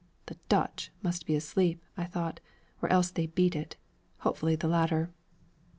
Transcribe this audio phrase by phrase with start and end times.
[0.25, 2.39] 'The "Dutch" must be asleep,' I thought,
[2.81, 3.75] 'or else they beat it.'
[4.21, 5.11] Hopefully the latter!